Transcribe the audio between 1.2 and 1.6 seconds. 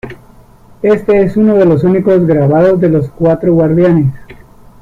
es uno